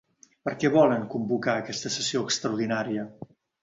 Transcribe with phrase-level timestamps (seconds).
[0.47, 3.11] Per què volen convocar aquesta sessió extraordinària?